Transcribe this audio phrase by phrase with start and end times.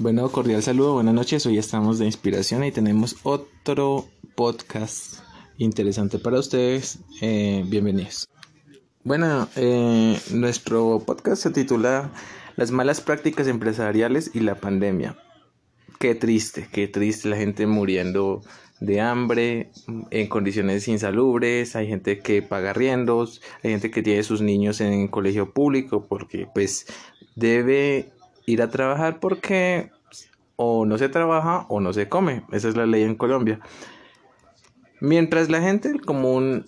[0.00, 1.44] Bueno, cordial saludo, buenas noches.
[1.44, 5.16] Hoy estamos de inspiración y tenemos otro podcast
[5.56, 7.00] interesante para ustedes.
[7.20, 8.28] Eh, bienvenidos.
[9.02, 12.12] Bueno, eh, nuestro podcast se titula
[12.54, 15.18] Las malas prácticas empresariales y la pandemia.
[15.98, 18.42] Qué triste, qué triste la gente muriendo
[18.78, 19.72] de hambre,
[20.12, 25.08] en condiciones insalubres, hay gente que paga riendos, hay gente que tiene sus niños en
[25.08, 26.86] colegio público porque pues
[27.34, 28.12] debe
[28.48, 29.90] ir a trabajar porque
[30.56, 32.42] o no se trabaja o no se come.
[32.50, 33.60] Esa es la ley en Colombia.
[35.00, 36.64] Mientras la gente común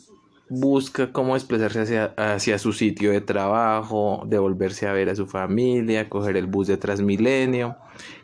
[0.51, 6.09] busca cómo desplazarse hacia, hacia, su sitio de trabajo, devolverse a ver a su familia,
[6.09, 7.77] coger el bus de Transmilenio,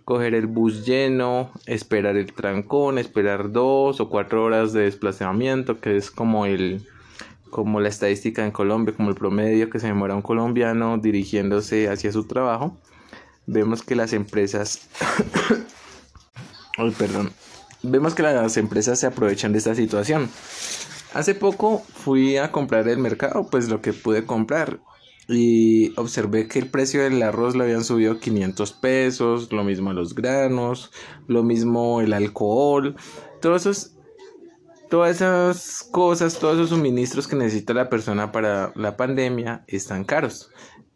[0.05, 5.97] coger el bus lleno, esperar el trancón, esperar dos o cuatro horas de desplazamiento, que
[5.97, 6.87] es como el
[7.51, 12.13] como la estadística en Colombia, como el promedio que se demora un colombiano dirigiéndose hacia
[12.13, 12.77] su trabajo
[13.47, 14.89] vemos que las empresas
[16.99, 17.33] perdón
[17.83, 20.29] vemos que las empresas se aprovechan de esta situación
[21.15, 24.81] hace poco fui a comprar el mercado pues lo que pude comprar
[25.29, 30.15] y observé que el precio del arroz lo habían subido 500 pesos lo mismo los
[30.15, 30.91] granos
[31.27, 32.97] lo mismo el alcohol
[33.41, 33.97] todos esos
[34.89, 40.51] todas esas cosas, todos esos suministros que necesita la persona para la pandemia están caros.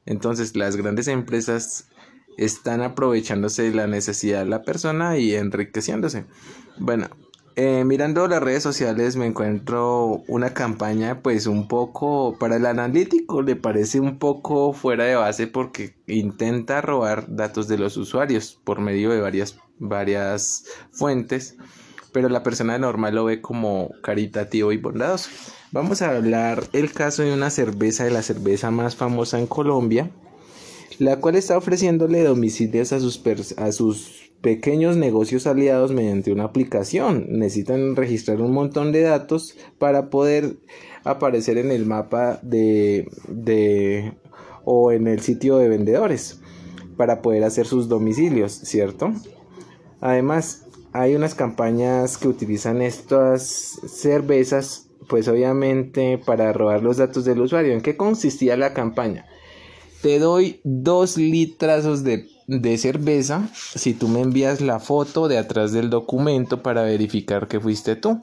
[0.07, 1.89] Entonces las grandes empresas
[2.37, 6.25] están aprovechándose de la necesidad de la persona y enriqueciéndose.
[6.79, 7.09] Bueno,
[7.57, 13.43] eh, mirando las redes sociales me encuentro una campaña pues un poco para el analítico
[13.43, 18.81] le parece un poco fuera de base porque intenta robar datos de los usuarios por
[18.81, 21.57] medio de varias varias fuentes
[22.13, 25.31] pero la persona normal lo ve como caritativo y bondadoso.
[25.73, 30.11] Vamos a hablar el caso de una cerveza de la cerveza más famosa en Colombia
[31.01, 33.23] la cual está ofreciéndole domicilios a sus,
[33.57, 37.25] a sus pequeños negocios aliados mediante una aplicación.
[37.31, 40.59] Necesitan registrar un montón de datos para poder
[41.03, 44.13] aparecer en el mapa de, de
[44.67, 46.43] o en el sitio de vendedores
[46.99, 49.11] para poder hacer sus domicilios, ¿cierto?
[50.03, 57.41] Además, hay unas campañas que utilizan estas cervezas, pues obviamente para robar los datos del
[57.41, 57.73] usuario.
[57.73, 59.25] ¿En qué consistía la campaña?
[60.03, 65.73] Te doy dos litrazos de, de cerveza si tú me envías la foto de atrás
[65.73, 68.21] del documento para verificar que fuiste tú.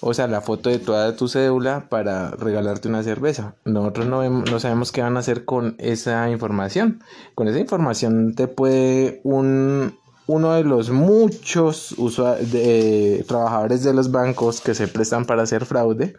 [0.00, 3.56] O sea, la foto de toda tu cédula para regalarte una cerveza.
[3.64, 7.02] Nosotros no, no sabemos qué van a hacer con esa información.
[7.34, 9.96] Con esa información te puede un,
[10.28, 11.96] uno de los muchos
[12.52, 16.16] de, trabajadores de los bancos que se prestan para hacer fraude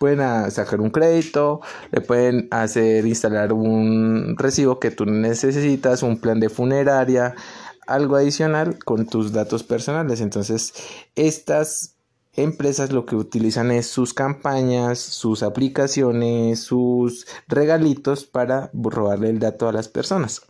[0.00, 1.60] pueden sacar un crédito,
[1.92, 7.36] le pueden hacer instalar un recibo que tú necesitas, un plan de funeraria,
[7.86, 10.20] algo adicional con tus datos personales.
[10.20, 10.74] Entonces,
[11.14, 11.94] estas
[12.32, 19.68] empresas lo que utilizan es sus campañas, sus aplicaciones, sus regalitos para robarle el dato
[19.68, 20.42] a las personas.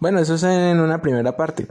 [0.00, 1.68] Bueno, eso es en una primera parte.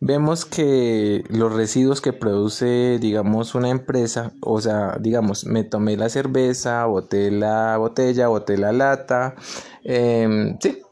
[0.00, 6.08] Vemos que los residuos que produce, digamos, una empresa, o sea, digamos, me tomé la
[6.08, 9.34] cerveza, boté la botella, boté la lata,
[9.84, 10.82] eh, sí.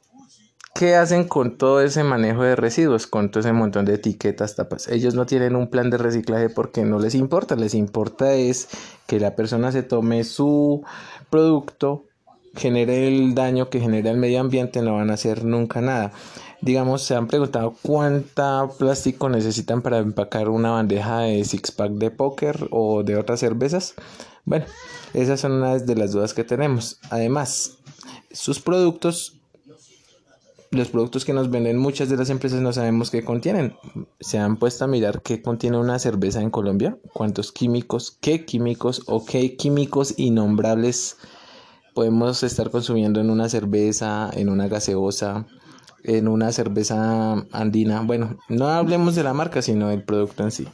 [0.78, 4.88] ¿Qué hacen con todo ese manejo de residuos, con todo ese montón de etiquetas, tapas?
[4.88, 8.68] Ellos no tienen un plan de reciclaje porque no les importa, les importa es
[9.06, 10.84] que la persona se tome su
[11.30, 12.04] producto,
[12.54, 16.12] genere el daño que genera el medio ambiente, no van a hacer nunca nada.
[16.66, 22.10] Digamos, se han preguntado cuánta plástico necesitan para empacar una bandeja de six pack de
[22.10, 23.94] póker o de otras cervezas.
[24.44, 24.64] Bueno,
[25.14, 26.98] esas son unas de las dudas que tenemos.
[27.08, 27.78] Además,
[28.32, 29.36] sus productos,
[30.72, 33.76] los productos que nos venden muchas de las empresas no sabemos qué contienen.
[34.18, 39.04] Se han puesto a mirar qué contiene una cerveza en Colombia, cuántos químicos, qué químicos
[39.06, 41.16] o qué químicos innombrables
[41.94, 45.46] podemos estar consumiendo en una cerveza, en una gaseosa
[46.06, 48.00] en una cerveza andina.
[48.02, 50.68] Bueno, no hablemos de la marca, sino del producto en sí.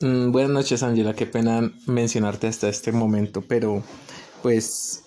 [0.00, 1.14] Mm, buenas noches, Angela.
[1.14, 3.82] Qué pena mencionarte hasta este momento, pero
[4.42, 5.04] pues,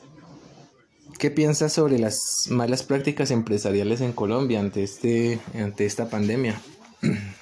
[1.18, 6.62] ¿qué piensas sobre las malas prácticas empresariales en Colombia ante, este, ante esta pandemia?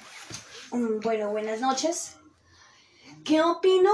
[0.72, 2.14] Mm, bueno, buenas noches.
[3.24, 3.90] ¿Qué opino?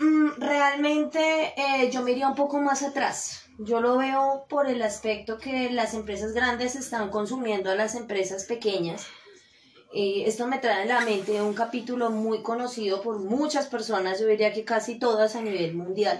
[0.00, 3.47] Mm, realmente eh, yo me iría un poco más atrás.
[3.60, 8.44] Yo lo veo por el aspecto que las empresas grandes están consumiendo a las empresas
[8.44, 9.06] pequeñas.
[9.92, 14.26] y esto me trae a la mente un capítulo muy conocido por muchas personas, yo
[14.26, 16.18] diría que casi todas a nivel mundial,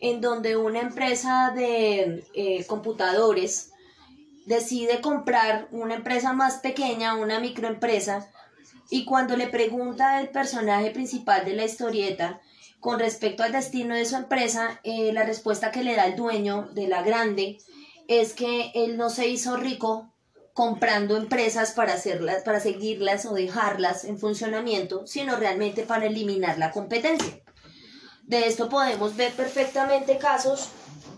[0.00, 3.70] en donde una empresa de eh, computadores
[4.46, 8.30] decide comprar una empresa más pequeña, una microempresa,
[8.90, 12.40] Y cuando le pregunta el personaje principal de la historieta
[12.84, 16.68] con respecto al destino de su empresa, eh, la respuesta que le da el dueño
[16.74, 17.56] de la grande
[18.08, 20.12] es que él no se hizo rico
[20.52, 26.72] comprando empresas para hacerlas, para seguirlas o dejarlas en funcionamiento, sino realmente para eliminar la
[26.72, 27.42] competencia.
[28.24, 30.68] De esto podemos ver perfectamente casos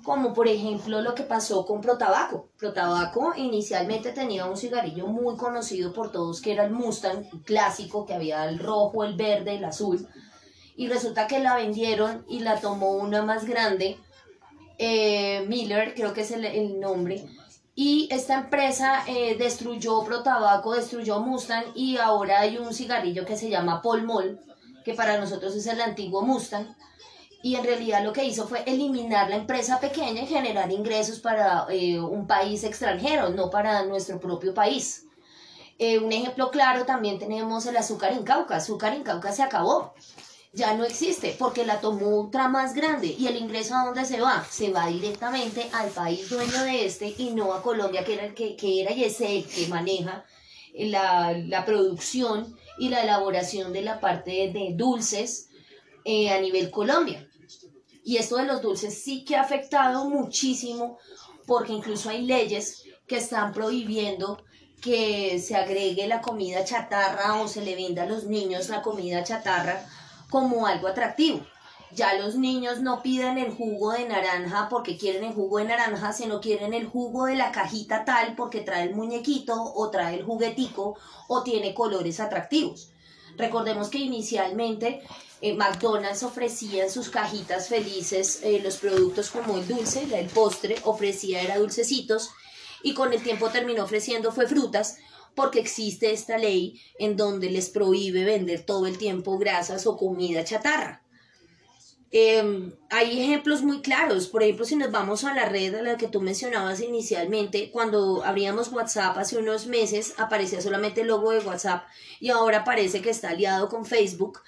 [0.05, 2.49] como por ejemplo lo que pasó con Protabaco.
[2.57, 8.15] Protabaco inicialmente tenía un cigarrillo muy conocido por todos que era el Mustang clásico, que
[8.15, 10.09] había el rojo, el verde, el azul,
[10.77, 13.97] y resulta que la vendieron y la tomó una más grande,
[14.79, 17.25] eh, Miller, creo que es el, nombre,
[17.75, 23.49] y esta empresa eh, destruyó Protabaco, destruyó Mustang y ahora hay un cigarrillo que se
[23.49, 24.41] llama Paul Mall,
[24.85, 26.77] que para nosotros es el antiguo Mustang
[27.47, 31.67] y en realidad lo que hizo fue eliminar la empresa pequeña y generar ingresos para
[31.71, 35.05] eh, un país extranjero, no para nuestro propio país.
[35.79, 38.57] Eh, un ejemplo claro también tenemos el azúcar en Cauca.
[38.57, 39.95] Azúcar en Cauca se acabó,
[40.57, 44.21] ya no existe porque la tomó otra más grande y el ingreso a dónde se
[44.21, 44.43] va?
[44.51, 48.57] Se va directamente al país dueño de este y no a Colombia que era, que,
[48.57, 50.25] que era y es el que maneja
[50.75, 55.51] la, la producción y la elaboración de la parte de dulces
[56.07, 57.29] eh, a nivel Colombia.
[58.03, 60.99] Y esto de los dulces sí que ha afectado muchísimo
[61.47, 64.43] porque incluso hay leyes que están prohibiendo
[64.81, 69.23] que se agregue la comida chatarra o se le venda a los niños la comida
[69.23, 69.85] chatarra
[70.31, 71.41] como algo atractivo.
[71.93, 76.13] Ya los niños no piden el jugo de naranja porque quieren el jugo de naranja,
[76.13, 80.25] sino quieren el jugo de la cajita tal porque trae el muñequito o trae el
[80.25, 82.91] juguetico o tiene colores atractivos.
[83.37, 85.03] Recordemos que inicialmente
[85.41, 90.77] eh, McDonald's ofrecía en sus cajitas felices eh, los productos como el dulce, el postre,
[90.85, 92.31] ofrecía era dulcecitos
[92.83, 94.99] y con el tiempo terminó ofreciendo fue frutas
[95.37, 100.43] porque existe esta ley en donde les prohíbe vender todo el tiempo grasas o comida
[100.43, 101.03] chatarra.
[102.11, 105.97] Em, hay ejemplos muy claros, por ejemplo, si nos vamos a la red a la
[105.99, 111.41] que tú mencionabas inicialmente, cuando abríamos WhatsApp hace unos meses aparecía solamente el logo de
[111.41, 111.85] WhatsApp
[112.19, 114.41] y ahora parece que está aliado con Facebook.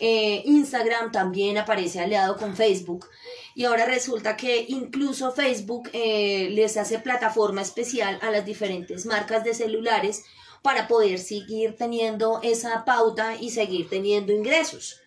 [0.00, 3.08] Eh, Instagram también aparece aliado con Facebook
[3.58, 9.42] y ahora resulta que incluso Facebook eh, les hace plataforma especial a las diferentes marcas
[9.42, 10.22] de celulares
[10.62, 15.00] para poder seguir teniendo esa pauta y seguir teniendo ingresos.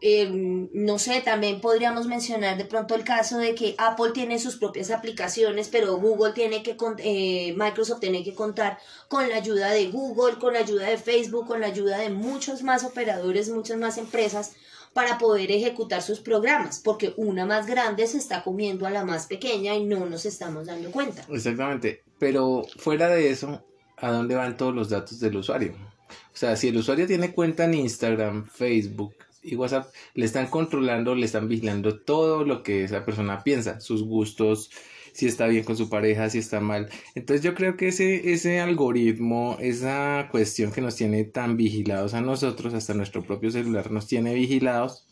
[0.00, 4.56] Em, no sé, también podríamos mencionar de pronto el caso de que Apple tiene sus
[4.56, 8.78] propias aplicaciones, pero Google tiene que, eh, Microsoft tiene que contar
[9.08, 12.62] con la ayuda de Google, con la ayuda de Facebook, con la ayuda de muchos
[12.62, 14.52] más operadores, muchas más empresas
[14.92, 19.26] para poder ejecutar sus programas, porque una más grande se está comiendo a la más
[19.26, 21.24] pequeña y no nos estamos dando cuenta.
[21.30, 23.64] Exactamente, pero fuera de eso,
[23.96, 25.74] ¿a dónde van todos los datos del usuario?
[26.10, 31.14] O sea, si el usuario tiene cuenta en Instagram, Facebook, y WhatsApp le están controlando,
[31.14, 34.70] le están vigilando todo lo que esa persona piensa, sus gustos,
[35.18, 36.88] si está bien con su pareja, si está mal.
[37.16, 42.20] Entonces yo creo que ese, ese algoritmo, esa cuestión que nos tiene tan vigilados a
[42.20, 45.08] nosotros, hasta nuestro propio celular nos tiene vigilados,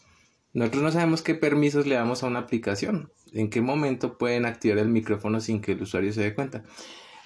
[0.52, 4.78] nosotros no sabemos qué permisos le damos a una aplicación, en qué momento pueden activar
[4.78, 6.62] el micrófono sin que el usuario se dé cuenta.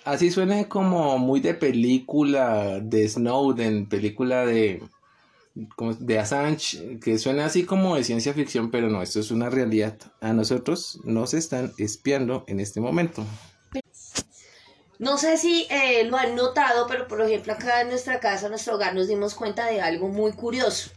[0.07, 4.83] Así suena como muy de película de Snowden, película de
[5.55, 9.97] de Assange, que suena así como de ciencia ficción, pero no, esto es una realidad.
[10.21, 13.25] A nosotros nos están espiando en este momento.
[14.99, 18.51] No sé si eh, lo han notado, pero por ejemplo acá en nuestra casa, en
[18.51, 20.91] nuestro hogar, nos dimos cuenta de algo muy curioso.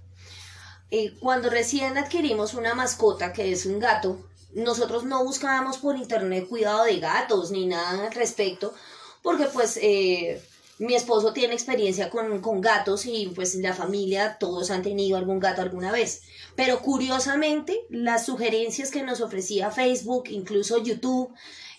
[0.92, 6.48] Eh, cuando recién adquirimos una mascota que es un gato, nosotros no buscábamos por internet
[6.48, 8.74] cuidado de gatos ni nada al respecto,
[9.22, 10.44] porque pues eh,
[10.80, 15.40] mi esposo tiene experiencia con, con, gatos y pues la familia todos han tenido algún
[15.40, 16.24] gato alguna vez.
[16.56, 21.34] Pero curiosamente las sugerencias que nos ofrecía Facebook, incluso YouTube,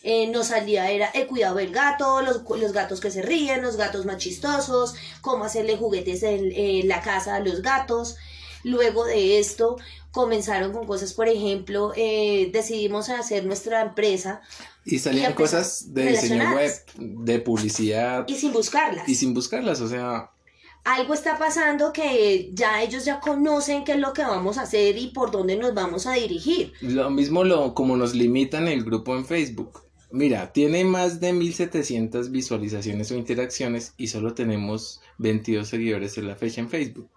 [0.06, 3.78] eh, nos salía era el cuidado del gato, los, los, gatos que se ríen, los
[3.78, 8.16] gatos más chistosos, cómo hacerle juguetes en, la casa a los gatos.
[8.64, 9.76] Luego de esto
[10.10, 14.40] comenzaron con cosas, por ejemplo, eh, decidimos hacer nuestra empresa
[14.84, 18.26] y salían cosas de diseño web, de publicidad.
[18.28, 19.08] Y sin buscarlas.
[19.08, 20.30] Y sin buscarlas, o sea...
[20.84, 24.98] Algo está pasando que ya ellos ya conocen qué es lo que vamos a hacer
[24.98, 26.74] y por dónde nos vamos a dirigir.
[26.82, 29.80] Lo mismo lo, como nos limitan el grupo en Facebook.
[30.12, 36.36] Mira, tiene más de 1700 visualizaciones o interacciones y solo tenemos 22 seguidores en la
[36.36, 37.08] fecha en Facebook.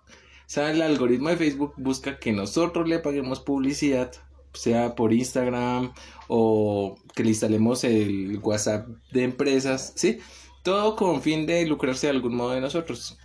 [0.47, 4.11] Sea, el algoritmo de Facebook busca que nosotros le paguemos publicidad
[4.53, 5.93] sea por Instagram
[6.27, 10.19] o que le instalemos el WhatsApp de empresas, ¿sí?
[10.63, 13.17] Todo con fin de lucrarse de algún modo de nosotros.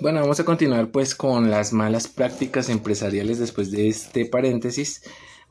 [0.00, 5.02] Bueno, vamos a continuar pues con las malas prácticas empresariales después de este paréntesis.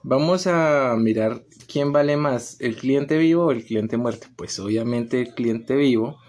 [0.03, 4.27] Vamos a mirar quién vale más, el cliente vivo o el cliente muerto.
[4.35, 6.19] Pues obviamente el cliente vivo,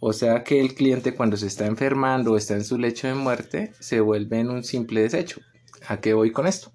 [0.00, 3.14] o sea que el cliente cuando se está enfermando o está en su lecho de
[3.14, 5.40] muerte, se vuelve en un simple desecho.
[5.88, 6.72] ¿A qué voy con esto?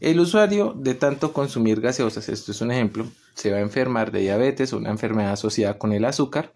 [0.00, 4.20] El usuario de tanto consumir gaseosas, esto es un ejemplo, se va a enfermar de
[4.20, 6.52] diabetes una enfermedad asociada con el azúcar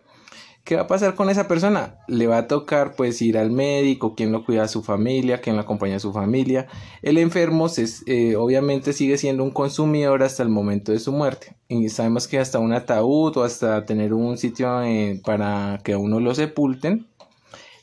[0.64, 1.96] ¿Qué va a pasar con esa persona?
[2.06, 5.56] Le va a tocar pues ir al médico, quien lo cuida a su familia, quien
[5.56, 6.68] lo acompaña a su familia.
[7.02, 7.66] El enfermo
[8.06, 11.56] eh, obviamente sigue siendo un consumidor hasta el momento de su muerte.
[11.66, 15.98] Y sabemos que hasta un ataúd o hasta tener un sitio eh, para que a
[15.98, 17.08] uno lo sepulten,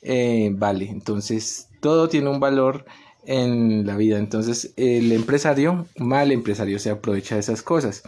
[0.01, 0.89] eh, vale.
[0.89, 2.85] Entonces todo tiene un valor
[3.25, 4.19] en la vida.
[4.19, 8.03] Entonces el empresario, mal empresario, se aprovecha de esas cosas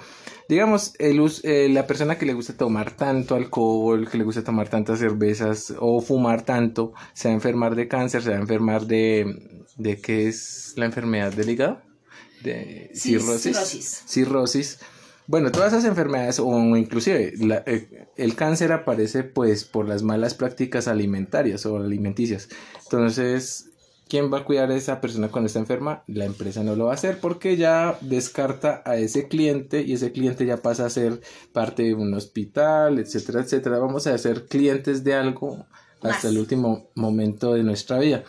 [0.52, 4.68] digamos, el, eh, la persona que le gusta tomar tanto alcohol, que le gusta tomar
[4.68, 8.86] tantas cervezas o fumar tanto, se va a enfermar de cáncer, se va a enfermar
[8.86, 11.82] de, de ¿qué es la enfermedad del hígado?
[12.44, 14.04] De cirrosis.
[14.06, 14.80] Cirrosis.
[15.26, 17.34] Bueno, todas esas enfermedades o inclusive
[17.66, 22.50] eh, el cáncer aparece pues por las malas prácticas alimentarias o alimenticias.
[22.84, 23.71] Entonces,
[24.12, 26.04] ¿Quién va a cuidar a esa persona cuando está enferma?
[26.06, 30.12] La empresa no lo va a hacer porque ya descarta a ese cliente y ese
[30.12, 31.22] cliente ya pasa a ser
[31.54, 33.80] parte de un hospital, etcétera, etcétera.
[33.80, 35.66] Vamos a ser clientes de algo
[36.02, 38.26] hasta el último momento de nuestra vida.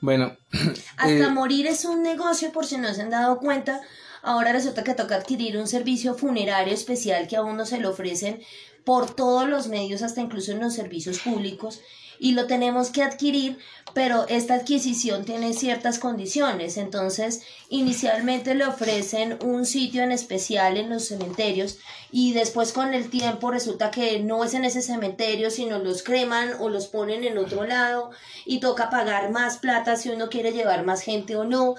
[0.00, 0.36] Bueno.
[0.96, 3.82] Hasta eh, morir es un negocio, por si no se han dado cuenta.
[4.20, 8.40] Ahora resulta que toca adquirir un servicio funerario especial que a uno se le ofrecen
[8.84, 11.82] por todos los medios, hasta incluso en los servicios públicos
[12.18, 13.58] y lo tenemos que adquirir,
[13.92, 16.76] pero esta adquisición tiene ciertas condiciones.
[16.76, 21.78] Entonces, inicialmente le ofrecen un sitio en especial en los cementerios
[22.10, 26.54] y después con el tiempo resulta que no es en ese cementerio, sino los creman
[26.60, 28.10] o los ponen en otro lado
[28.44, 31.74] y toca pagar más plata si uno quiere llevar más gente o no.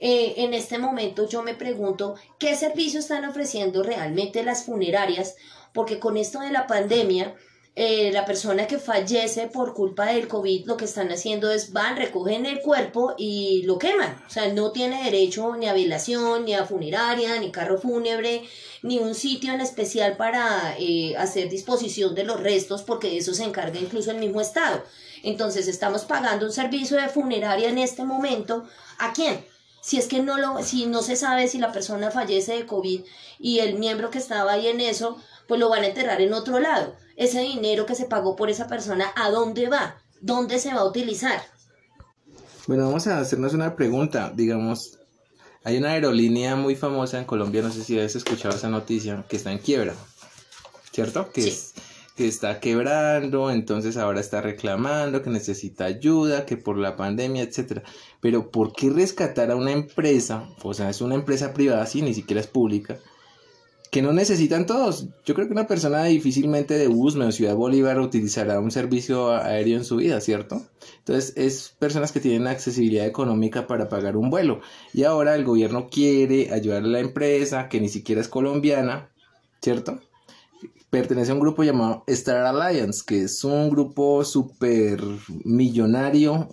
[0.00, 5.36] Eh, en este momento yo me pregunto qué servicio están ofreciendo realmente las funerarias,
[5.72, 7.34] porque con esto de la pandemia,
[7.80, 11.96] eh, la persona que fallece por culpa del COVID lo que están haciendo es van,
[11.96, 14.20] recogen el cuerpo y lo queman.
[14.26, 18.42] O sea, no tiene derecho ni a velación, ni a funeraria, ni carro fúnebre,
[18.82, 23.44] ni un sitio en especial para eh, hacer disposición de los restos, porque eso se
[23.44, 24.82] encarga incluso el mismo Estado.
[25.22, 28.64] Entonces, estamos pagando un servicio de funeraria en este momento.
[28.98, 29.44] ¿A quién?
[29.80, 33.02] Si es que no lo, si no se sabe si la persona fallece de COVID
[33.38, 35.16] y el miembro que estaba ahí en eso,
[35.48, 38.68] pues lo van a enterrar en otro lado ese dinero que se pagó por esa
[38.68, 39.96] persona, ¿a dónde va?
[40.20, 41.42] ¿Dónde se va a utilizar?
[42.68, 44.32] Bueno, vamos a hacernos una pregunta.
[44.32, 44.98] Digamos,
[45.64, 49.36] hay una aerolínea muy famosa en Colombia, no sé si habéis escuchado esa noticia, que
[49.36, 49.94] está en quiebra,
[50.92, 51.30] ¿cierto?
[51.32, 51.74] Que, es,
[52.14, 57.82] que está quebrando, entonces ahora está reclamando que necesita ayuda, que por la pandemia, etcétera.
[58.20, 60.48] Pero ¿por qué rescatar a una empresa?
[60.62, 62.98] O sea, es una empresa privada, sí, ni siquiera es pública
[63.90, 65.08] que no necesitan todos.
[65.24, 69.78] Yo creo que una persona difícilmente de Usme o Ciudad Bolívar utilizará un servicio aéreo
[69.78, 70.62] en su vida, ¿cierto?
[70.98, 74.60] Entonces es personas que tienen accesibilidad económica para pagar un vuelo.
[74.92, 79.10] Y ahora el gobierno quiere ayudar a la empresa que ni siquiera es colombiana,
[79.62, 80.00] ¿cierto?
[80.90, 85.02] Pertenece a un grupo llamado Star Alliance, que es un grupo súper
[85.44, 86.48] millonario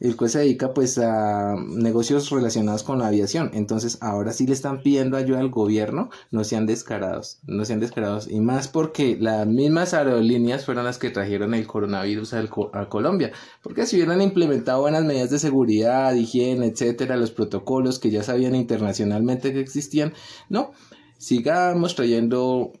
[0.00, 3.50] el cual se dedica pues a negocios relacionados con la aviación.
[3.54, 8.28] Entonces ahora sí le están pidiendo ayuda al gobierno, no sean descarados, no sean descarados.
[8.30, 13.32] Y más porque las mismas aerolíneas fueron las que trajeron el coronavirus a Colombia.
[13.62, 18.54] Porque si hubieran implementado buenas medidas de seguridad, higiene, etcétera, los protocolos que ya sabían
[18.54, 20.14] internacionalmente que existían,
[20.48, 20.72] no,
[21.18, 22.72] sigamos trayendo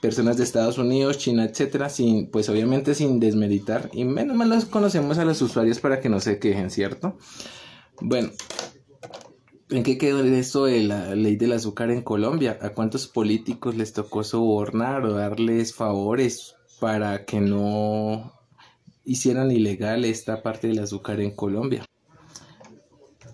[0.00, 4.64] personas de Estados Unidos, China, etcétera, sin, pues obviamente sin desmeditar, y menos mal los
[4.64, 7.18] conocemos a los usuarios para que no se quejen, ¿cierto?
[8.00, 8.30] Bueno,
[9.68, 12.58] ¿en qué quedó esto de la ley del azúcar en Colombia?
[12.62, 18.32] ¿A cuántos políticos les tocó sobornar o darles favores para que no
[19.04, 21.84] hicieran ilegal esta parte del azúcar en Colombia?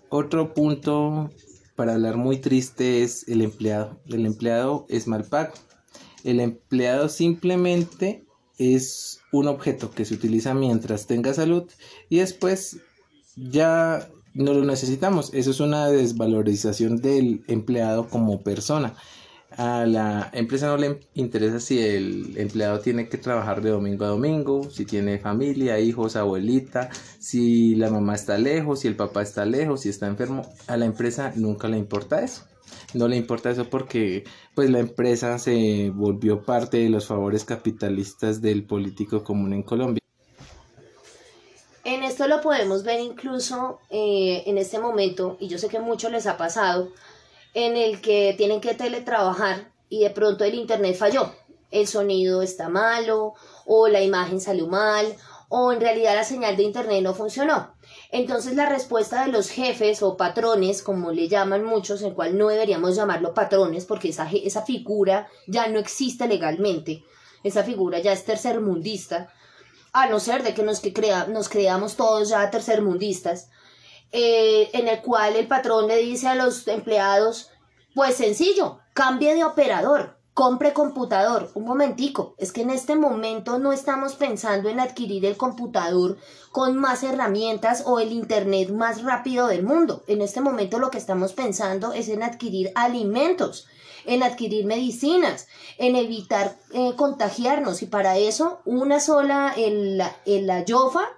[0.08, 1.30] Otro punto
[1.76, 4.00] para hablar muy triste es el empleado.
[4.06, 5.52] El empleado es mal pago
[6.26, 8.24] el empleado simplemente
[8.58, 11.64] es un objeto que se utiliza mientras tenga salud
[12.08, 12.78] y después
[13.36, 15.32] ya no lo necesitamos.
[15.32, 18.94] Eso es una desvalorización del empleado como persona.
[19.56, 24.08] A la empresa no le interesa si el empleado tiene que trabajar de domingo a
[24.08, 26.90] domingo, si tiene familia, hijos, abuelita,
[27.20, 30.42] si la mamá está lejos, si el papá está lejos, si está enfermo.
[30.66, 32.42] A la empresa nunca le importa eso
[32.94, 38.40] no le importa eso porque pues la empresa se volvió parte de los favores capitalistas
[38.40, 40.00] del político común en Colombia.
[41.84, 46.10] En esto lo podemos ver incluso eh, en este momento, y yo sé que mucho
[46.10, 46.88] les ha pasado,
[47.54, 51.32] en el que tienen que teletrabajar y de pronto el internet falló,
[51.70, 53.34] el sonido está malo,
[53.66, 55.14] o la imagen salió mal,
[55.48, 57.75] o en realidad la señal de internet no funcionó.
[58.10, 62.48] Entonces la respuesta de los jefes o patrones, como le llaman muchos, en cual no
[62.48, 67.04] deberíamos llamarlo patrones porque esa, esa figura ya no existe legalmente,
[67.42, 69.32] esa figura ya es tercermundista,
[69.92, 73.48] a no ser de que nos, que crea, nos creamos todos ya tercermundistas,
[74.12, 77.50] eh, en el cual el patrón le dice a los empleados,
[77.94, 81.50] pues sencillo, cambie de operador, compre computador.
[81.54, 86.18] Un momentico, es que en este momento no estamos pensando en adquirir el computador
[86.52, 90.04] con más herramientas o el internet más rápido del mundo.
[90.06, 93.66] En este momento lo que estamos pensando es en adquirir alimentos,
[94.04, 100.46] en adquirir medicinas, en evitar eh, contagiarnos y para eso una sola en la, en
[100.46, 101.08] la yofa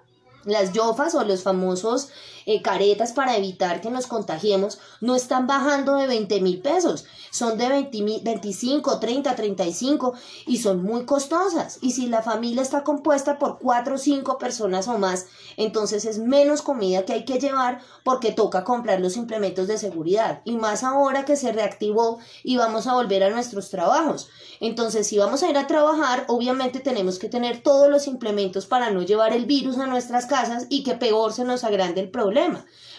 [0.45, 2.09] las yofas o los famosos
[2.51, 7.59] eh, caretas para evitar que nos contagiemos no están bajando de 20 mil pesos, son
[7.59, 10.15] de 20, 25, 30, 35
[10.47, 11.77] y son muy costosas.
[11.83, 15.27] Y si la familia está compuesta por 4 o 5 personas o más,
[15.59, 20.41] entonces es menos comida que hay que llevar porque toca comprar los implementos de seguridad.
[20.47, 24.31] Y más ahora que se reactivó y vamos a volver a nuestros trabajos.
[24.61, 28.91] Entonces, si vamos a ir a trabajar, obviamente tenemos que tener todos los implementos para
[28.91, 32.38] no llevar el virus a nuestras casas y que peor se nos agrande el problema.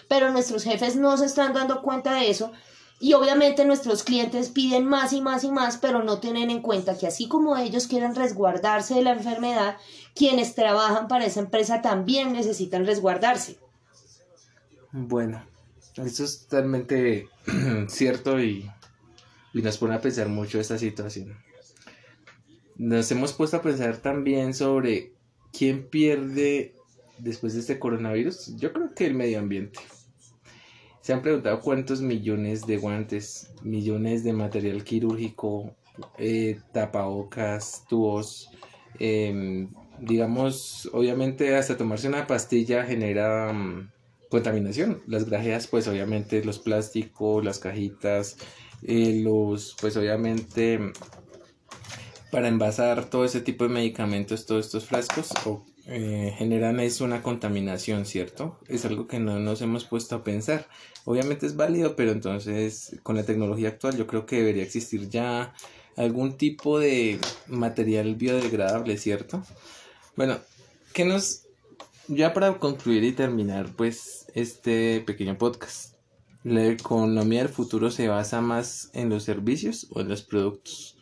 [0.08, 2.52] Pero nuestros jefes no se están dando cuenta de eso
[3.02, 6.98] y obviamente nuestros clientes piden más y más y más, pero no tienen en cuenta
[6.98, 9.78] que así como ellos quieren resguardarse de la enfermedad,
[10.14, 13.58] quienes trabajan para esa empresa también necesitan resguardarse.
[14.92, 15.42] Bueno,
[15.96, 17.30] eso es totalmente
[17.88, 18.70] cierto y,
[19.54, 21.38] y nos pone a pensar mucho esta situación.
[22.76, 25.14] Nos hemos puesto a pensar también sobre
[25.52, 26.74] quién pierde
[27.22, 28.56] después de este coronavirus?
[28.56, 29.80] Yo creo que el medio ambiente.
[31.00, 35.74] Se han preguntado cuántos millones de guantes, millones de material quirúrgico,
[36.18, 38.50] eh, tapabocas, tubos,
[38.98, 43.90] em, digamos, obviamente hasta tomarse una pastilla genera mm,
[44.28, 45.02] contaminación.
[45.06, 48.36] Las grajeas, pues obviamente los plásticos, las cajitas,
[48.82, 50.92] eh, los, pues obviamente
[52.30, 57.20] para envasar todo ese tipo de medicamentos, todos estos frascos o eh, generan es una
[57.20, 58.56] contaminación, ¿cierto?
[58.68, 60.68] Es algo que no nos hemos puesto a pensar.
[61.04, 65.52] Obviamente es válido, pero entonces con la tecnología actual yo creo que debería existir ya
[65.96, 69.42] algún tipo de material biodegradable, ¿cierto?
[70.14, 70.38] Bueno,
[70.92, 71.46] ¿qué nos...
[72.06, 75.96] Ya para concluir y terminar pues este pequeño podcast.
[76.44, 80.96] ¿La economía del futuro se basa más en los servicios o en los productos?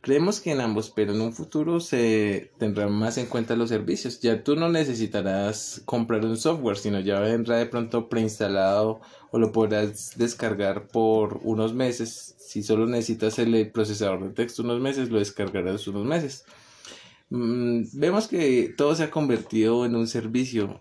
[0.00, 4.20] Creemos que en ambos, pero en un futuro se tendrán más en cuenta los servicios.
[4.20, 9.00] Ya tú no necesitarás comprar un software, sino ya vendrá de pronto preinstalado
[9.32, 12.36] o lo podrás descargar por unos meses.
[12.38, 16.44] Si solo necesitas el procesador de texto unos meses, lo descargarás unos meses.
[17.30, 20.80] Mm, vemos que todo se ha convertido en un servicio.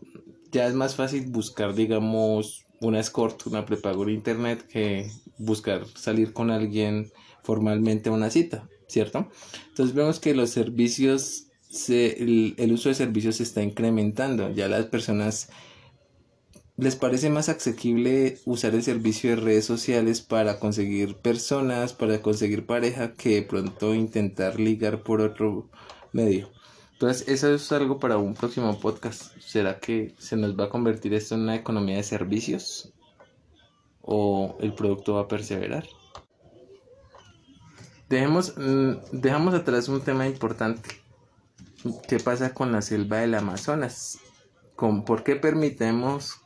[0.52, 6.34] Ya es más fácil buscar, digamos, una escort, una prepago en internet que buscar salir
[6.34, 7.12] con alguien
[7.44, 8.68] formalmente a una cita.
[8.88, 9.30] ¿Cierto?
[9.70, 14.86] Entonces vemos que los servicios, se, el, uso de servicios se está incrementando, ya las
[14.86, 15.50] personas
[16.78, 22.68] les parece más asequible usar el servicio de redes sociales para conseguir personas, para conseguir
[22.68, 25.70] pareja, que de pronto intentar ligar por otro
[26.14, 26.52] medio.
[26.94, 29.38] Entonces, eso es algo para un próximo podcast.
[29.40, 32.92] ¿Será que se nos va a convertir esto en una economía de servicios?
[34.02, 35.86] ¿O el producto va a perseverar?
[38.10, 40.90] Dejemos, mm, dejamos atrás un tema importante.
[42.08, 44.20] ¿Qué pasa con la selva del Amazonas?
[44.76, 46.38] ¿Con, ¿Por qué permitemos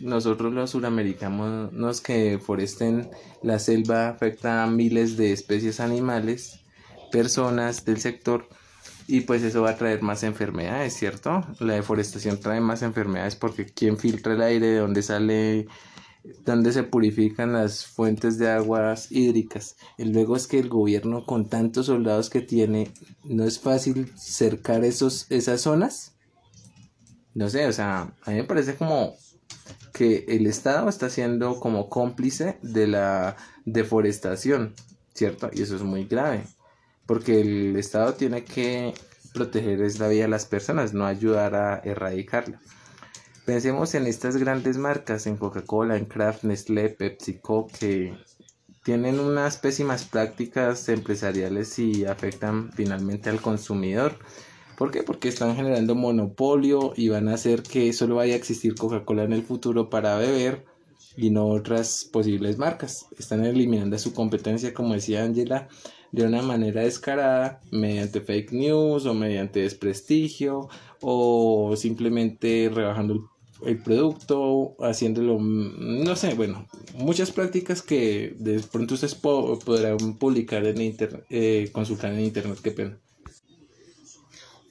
[0.00, 3.10] nosotros los suramericanos que deforesten
[3.42, 4.08] la selva?
[4.08, 6.60] Afecta a miles de especies animales,
[7.10, 8.48] personas del sector
[9.08, 11.42] y pues eso va a traer más enfermedades, ¿cierto?
[11.60, 14.66] La deforestación trae más enfermedades porque ¿quién filtra el aire?
[14.66, 15.66] ¿De dónde sale
[16.44, 19.76] donde se purifican las fuentes de aguas hídricas.
[19.96, 22.92] Y luego es que el gobierno con tantos soldados que tiene,
[23.24, 26.16] no es fácil cercar esos, esas zonas.
[27.34, 29.14] No sé, o sea, a mí me parece como
[29.92, 34.74] que el Estado está siendo como cómplice de la deforestación,
[35.14, 35.50] ¿cierto?
[35.52, 36.44] Y eso es muy grave,
[37.06, 38.94] porque el Estado tiene que
[39.32, 42.60] proteger la vida de las personas, no ayudar a erradicarla.
[43.48, 48.12] Pensemos en estas grandes marcas, en Coca-Cola, en Kraft, Nestlé, PepsiCo, que
[48.84, 54.18] tienen unas pésimas prácticas empresariales y afectan finalmente al consumidor.
[54.76, 55.02] ¿Por qué?
[55.02, 59.32] Porque están generando monopolio y van a hacer que solo vaya a existir Coca-Cola en
[59.32, 60.66] el futuro para beber
[61.16, 63.06] y no otras posibles marcas.
[63.18, 65.68] Están eliminando su competencia, como decía Angela,
[66.12, 70.68] de una manera descarada, mediante fake news o mediante desprestigio
[71.00, 73.20] o simplemente rebajando el,
[73.84, 81.24] producto, haciéndolo, no sé, bueno, muchas prácticas que de pronto ustedes podrán publicar en internet,
[81.30, 82.98] eh, consultar en internet, qué pena.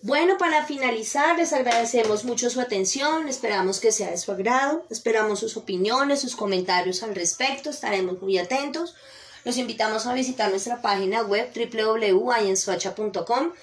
[0.03, 5.39] Bueno, para finalizar, les agradecemos mucho su atención, esperamos que sea de su agrado, esperamos
[5.39, 8.95] sus opiniones, sus comentarios al respecto, estaremos muy atentos.
[9.43, 13.53] Los invitamos a visitar nuestra página web www.ayensuacha.com,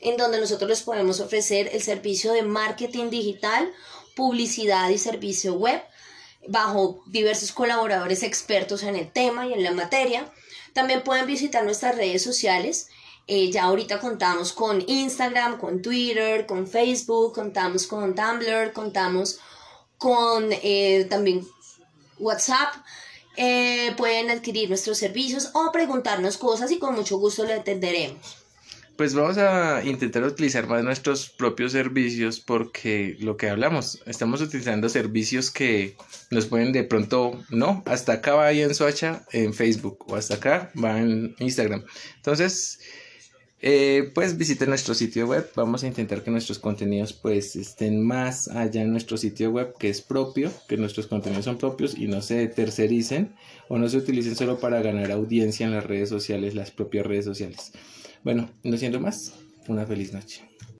[0.00, 3.72] en donde nosotros les podemos ofrecer el servicio de marketing digital,
[4.18, 5.80] publicidad y servicio web,
[6.46, 10.30] bajo diversos colaboradores expertos en el tema y en la materia.
[10.74, 12.88] También pueden visitar nuestras redes sociales
[13.30, 19.38] eh, ya ahorita contamos con Instagram, con Twitter, con Facebook, contamos con Tumblr, contamos
[19.98, 21.46] con eh, también
[22.18, 22.74] WhatsApp.
[23.36, 28.37] Eh, pueden adquirir nuestros servicios o preguntarnos cosas y con mucho gusto le atenderemos.
[28.98, 34.88] Pues vamos a intentar utilizar más nuestros propios servicios porque lo que hablamos, estamos utilizando
[34.88, 35.94] servicios que
[36.32, 40.72] nos pueden de pronto, no, hasta acá va en Soacha en Facebook o hasta acá
[40.76, 41.84] va en Instagram.
[42.16, 42.80] Entonces,
[43.60, 45.48] eh, pues visiten nuestro sitio web.
[45.54, 49.90] Vamos a intentar que nuestros contenidos pues estén más allá en nuestro sitio web que
[49.90, 53.36] es propio, que nuestros contenidos son propios y no se tercericen
[53.68, 57.26] o no se utilicen solo para ganar audiencia en las redes sociales, las propias redes
[57.26, 57.70] sociales.
[58.24, 59.32] Bueno, no siendo más,
[59.68, 60.47] una feliz noche.